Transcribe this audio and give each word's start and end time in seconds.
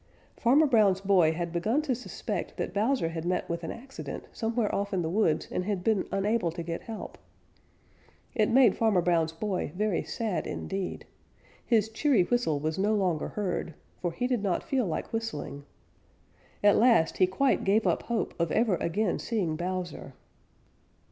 Farmer 0.35 0.65
Brown's 0.65 0.99
boy 0.99 1.31
had 1.33 1.53
begun 1.53 1.83
to 1.83 1.93
suspect 1.93 2.57
that 2.57 2.73
Bowser 2.73 3.09
had 3.09 3.23
met 3.23 3.47
with 3.47 3.63
an 3.63 3.69
accident 3.69 4.23
somewhere 4.33 4.73
off 4.73 4.95
in 4.95 5.03
the 5.03 5.11
woods 5.11 5.47
and 5.51 5.65
had 5.65 5.83
been 5.83 6.07
unable 6.11 6.49
to 6.53 6.63
get 6.63 6.81
help. 6.81 7.19
It 8.33 8.49
made 8.49 8.75
Farmer 8.75 9.03
Brown's 9.03 9.31
boy 9.31 9.71
very 9.75 10.01
sad 10.01 10.47
indeed. 10.47 11.05
His 11.63 11.87
cheery 11.87 12.23
whistle 12.23 12.59
was 12.59 12.79
no 12.79 12.95
longer 12.95 13.27
heard, 13.27 13.75
for 14.01 14.11
he 14.11 14.25
did 14.25 14.41
not 14.41 14.63
feel 14.63 14.87
like 14.87 15.13
whistling. 15.13 15.65
At 16.63 16.77
last 16.77 17.17
he 17.17 17.27
quite 17.27 17.63
gave 17.63 17.85
up 17.85 18.01
hope 18.01 18.33
of 18.39 18.51
ever 18.51 18.77
again 18.77 19.19
seeing 19.19 19.55
Bowser. 19.55 20.15